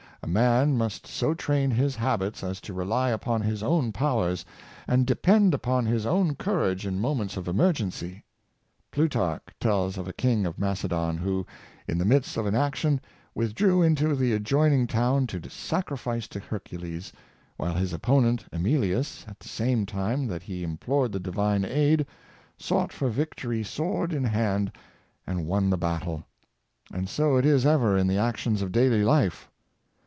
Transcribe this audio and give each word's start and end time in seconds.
A 0.23 0.27
man 0.27 0.77
must 0.77 1.07
so 1.07 1.33
train 1.33 1.71
his 1.71 1.95
habits 1.95 2.43
as 2.43 2.61
to 2.61 2.75
rely 2.75 3.09
upon 3.09 3.41
his 3.41 3.63
own 3.63 3.91
powers, 3.91 4.45
and 4.87 5.05
depend 5.07 5.55
upon 5.55 5.87
his 5.87 6.05
own 6.05 6.35
courage 6.35 6.85
in 6.85 6.99
moments 7.01 7.37
of 7.37 7.47
emergency. 7.47 8.23
Plutarch 8.91 9.41
tells 9.59 9.97
of 9.97 10.07
a 10.07 10.13
King 10.13 10.45
of 10.45 10.59
Macedon 10.59 11.17
who, 11.17 11.43
in 11.87 11.97
the 11.97 12.05
midst 12.05 12.37
of 12.37 12.45
an 12.45 12.53
action, 12.53 13.01
withdrew 13.33 13.81
into 13.81 14.15
the 14.15 14.31
adjoining 14.33 14.85
town 14.85 15.25
to 15.25 15.49
sacrifice 15.49 16.27
to 16.27 16.39
Hercules; 16.39 17.11
while 17.57 17.73
his 17.73 17.91
opponent 17.91 18.45
Emilius, 18.53 19.25
at 19.27 19.39
the 19.39 19.49
same 19.49 19.87
time 19.87 20.27
that 20.27 20.43
he 20.43 20.63
implored 20.63 21.11
the 21.13 21.19
Divine 21.19 21.65
aid, 21.65 22.05
sought 22.59 22.93
for 22.93 23.09
vic 23.09 23.35
tory 23.35 23.63
sword 23.63 24.13
in 24.13 24.23
hand, 24.25 24.71
and 25.25 25.47
won 25.47 25.71
the 25.71 25.79
battle. 25.79 26.23
And 26.93 27.09
so 27.09 27.37
it 27.37 27.45
ever 27.45 27.97
is 27.97 28.01
in 28.01 28.07
the 28.07 28.19
actions 28.19 28.61
of 28.61 28.71
daily 28.71 29.03
life. 29.03 29.47